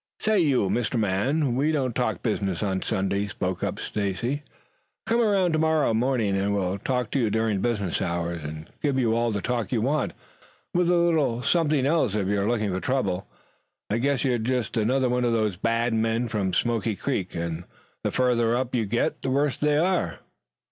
[0.19, 4.41] "Say, you Mister Man, we don't talk business on Sunday," spoke up Stacy.
[5.05, 9.13] "Come around tomorrow morning and we'll talk to you during business hours and give you
[9.15, 10.13] all the talk you want,
[10.73, 13.27] with a little something else it you are looking for trouble.
[13.91, 14.39] I guess you're
[14.81, 17.65] another of those bad men from Smoky Creek, and
[18.03, 20.17] the further up you get the worse they are."